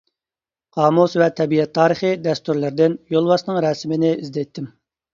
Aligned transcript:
قامۇس 0.77 1.13
ۋە 1.23 1.27
تەبىئەت 1.41 1.75
تارىخى 1.79 2.11
دەستۇرلىرىدىن 2.25 2.99
يولۋاسنىڭ 3.19 3.65
رەسىمىنى 3.71 4.15
ئىزدەيتتىم. 4.21 4.77